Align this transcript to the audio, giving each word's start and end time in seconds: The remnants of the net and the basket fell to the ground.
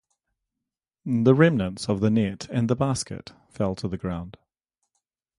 The 1.05 1.35
remnants 1.35 1.87
of 1.87 1.99
the 1.99 2.09
net 2.09 2.47
and 2.49 2.67
the 2.67 2.75
basket 2.75 3.33
fell 3.51 3.75
to 3.75 3.87
the 3.87 3.99
ground. 3.99 4.35